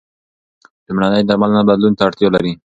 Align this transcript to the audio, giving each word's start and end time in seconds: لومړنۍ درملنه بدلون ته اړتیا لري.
لومړنۍ 0.87 1.21
درملنه 1.29 1.61
بدلون 1.69 1.93
ته 1.97 2.03
اړتیا 2.07 2.29
لري. 2.35 2.53